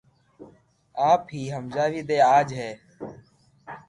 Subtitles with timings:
[1.09, 2.71] آپ ھي ھمجاوي دي اج ھي